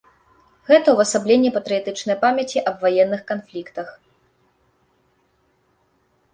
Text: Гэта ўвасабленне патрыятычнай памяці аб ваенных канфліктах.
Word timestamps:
Гэта 0.69 0.87
ўвасабленне 0.95 1.51
патрыятычнай 1.57 2.17
памяці 2.25 2.63
аб 2.73 2.87
ваенных 2.87 3.23
канфліктах. 3.29 3.95